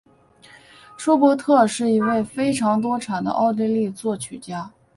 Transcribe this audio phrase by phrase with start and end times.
[0.97, 4.71] 舒伯特是一位非常多产的奥地利作曲家。